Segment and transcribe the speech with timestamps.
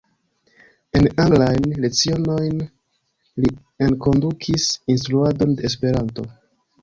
[0.99, 2.55] En anglajn lecionojn
[3.45, 3.51] li
[3.89, 6.27] enkondukis instruadon de Esperanto.